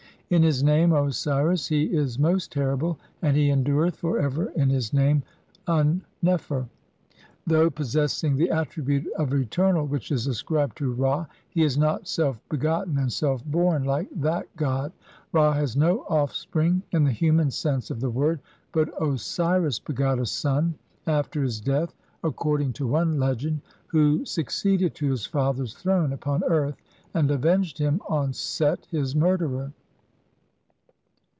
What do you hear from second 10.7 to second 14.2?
to Ra he is not "self begotten and self born" like